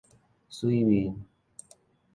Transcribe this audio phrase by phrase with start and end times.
[0.59, 1.13] 媠面